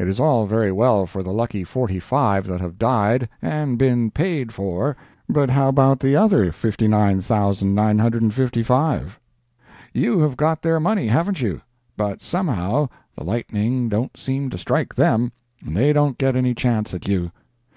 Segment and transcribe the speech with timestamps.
[0.00, 4.10] It is all very well for the lucky forty five that have died "and been
[4.10, 4.96] paid for,"
[5.28, 9.20] but how about the other fifty nine thousand nine hundred and fifty five?"
[9.92, 11.60] You have got their money, haven't you?
[11.96, 15.30] but somehow the lightning don't seem to strike them,
[15.64, 17.30] and they don't get any chance at you.